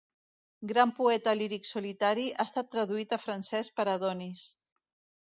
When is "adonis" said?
3.97-4.53